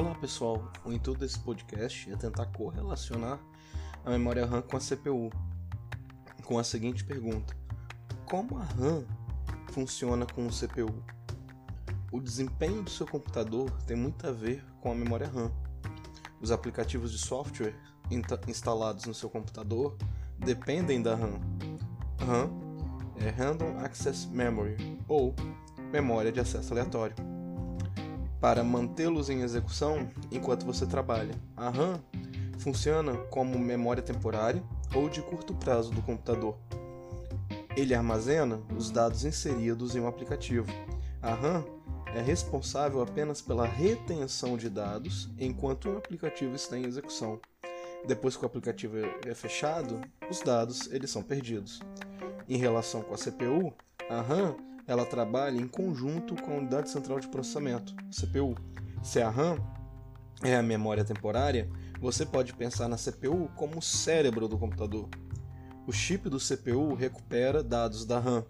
[0.00, 3.38] Olá pessoal, o intuito desse podcast é tentar correlacionar
[4.02, 5.30] a memória RAM com a CPU,
[6.42, 7.54] com a seguinte pergunta:
[8.24, 9.04] Como a RAM
[9.72, 11.04] funciona com o CPU?
[12.10, 15.52] O desempenho do seu computador tem muito a ver com a memória RAM.
[16.40, 17.74] Os aplicativos de software
[18.48, 19.98] instalados no seu computador
[20.38, 21.38] dependem da RAM.
[22.20, 22.48] RAM
[23.16, 25.34] é Random Access Memory ou
[25.92, 27.39] memória de acesso aleatório
[28.40, 31.34] para mantê-los em execução enquanto você trabalha.
[31.56, 32.00] A RAM
[32.58, 34.62] funciona como memória temporária
[34.94, 36.56] ou de curto prazo do computador.
[37.76, 40.66] Ele armazena os dados inseridos em um aplicativo.
[41.22, 41.64] A RAM
[42.14, 47.40] é responsável apenas pela retenção de dados enquanto o aplicativo está em execução.
[48.06, 48.96] Depois que o aplicativo
[49.26, 51.80] é fechado, os dados eles são perdidos.
[52.48, 53.72] Em relação com a CPU,
[54.08, 54.56] a RAM
[54.90, 58.56] ela trabalha em conjunto com a unidade central de processamento, CPU.
[59.00, 59.56] Se a RAM
[60.42, 65.08] é a memória temporária, você pode pensar na CPU como o cérebro do computador.
[65.86, 68.44] O chip do CPU recupera dados da RAM.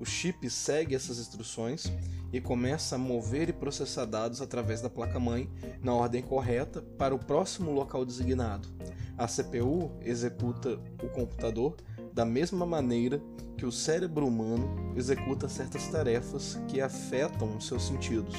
[0.00, 1.84] O chip segue essas instruções
[2.32, 5.48] e começa a mover e processar dados através da placa-mãe
[5.80, 8.68] na ordem correta para o próximo local designado.
[9.16, 11.76] A CPU executa o computador
[12.16, 13.20] da mesma maneira
[13.58, 18.34] que o cérebro humano executa certas tarefas que afetam os seus sentidos,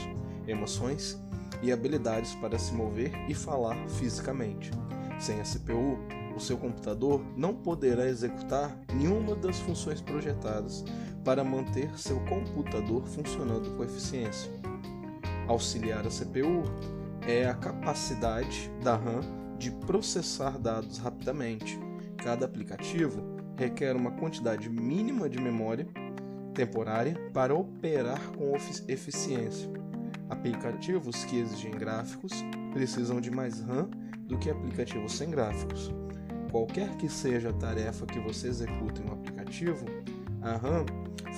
[0.47, 1.15] emoções
[1.61, 4.71] e habilidades para se mover e falar fisicamente.
[5.19, 5.99] Sem a CPU,
[6.35, 10.83] o seu computador não poderá executar nenhuma das funções projetadas
[11.23, 14.51] para manter seu computador funcionando com eficiência.
[15.47, 16.63] Auxiliar a CPU
[17.27, 19.21] é a capacidade da RAM
[19.59, 21.79] de processar dados rapidamente.
[22.17, 25.87] Cada aplicativo requer uma quantidade mínima de memória
[26.53, 28.55] temporária para operar com
[28.87, 29.69] eficiência.
[30.29, 32.33] Aplicativos que exigem gráficos
[32.71, 33.89] precisam de mais RAM
[34.27, 35.91] do que aplicativos sem gráficos.
[36.51, 39.85] Qualquer que seja a tarefa que você executa em um aplicativo,
[40.41, 40.85] a RAM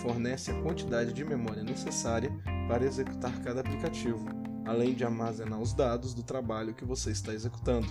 [0.01, 2.31] fornece a quantidade de memória necessária
[2.67, 4.25] para executar cada aplicativo,
[4.65, 7.87] além de armazenar os dados do trabalho que você está executando.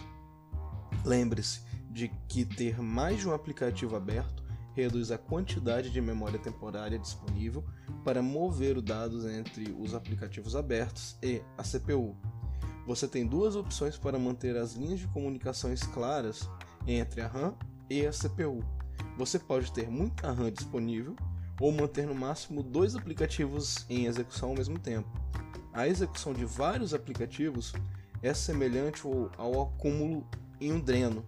[1.05, 1.68] Lembre-se
[1.98, 7.64] de que ter mais de um aplicativo aberto reduz a quantidade de memória temporária disponível
[8.04, 12.16] para mover os dados entre os aplicativos abertos e a CPU.
[12.87, 16.48] Você tem duas opções para manter as linhas de comunicações claras
[16.87, 17.56] entre a RAM
[17.91, 18.62] e a CPU.
[19.16, 21.16] Você pode ter muita RAM disponível
[21.60, 25.10] ou manter no máximo dois aplicativos em execução ao mesmo tempo.
[25.72, 27.72] A execução de vários aplicativos
[28.22, 29.03] é semelhante
[29.37, 30.25] ao acúmulo
[30.60, 31.26] em um dreno,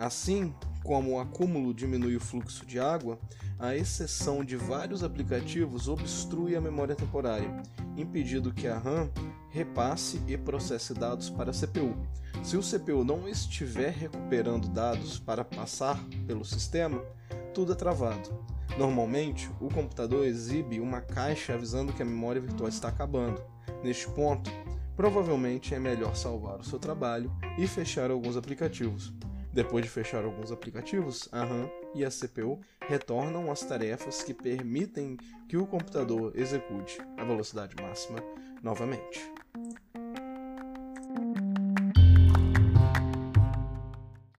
[0.00, 3.18] Assim como o acúmulo diminui o fluxo de água,
[3.58, 7.54] a exceção de vários aplicativos obstrui a memória temporária,
[7.98, 9.10] impedindo que a RAM
[9.50, 11.94] repasse e processe dados para a CPU.
[12.42, 17.04] Se o CPU não estiver recuperando dados para passar pelo sistema,
[17.52, 18.42] tudo é travado.
[18.78, 23.42] Normalmente, o computador exibe uma caixa avisando que a memória virtual está acabando.
[23.84, 24.50] Neste ponto,
[24.96, 29.12] provavelmente é melhor salvar o seu trabalho e fechar alguns aplicativos.
[29.52, 35.16] Depois de fechar alguns aplicativos, a RAM e a CPU retornam as tarefas que permitem
[35.48, 38.20] que o computador execute a velocidade máxima
[38.62, 39.20] novamente.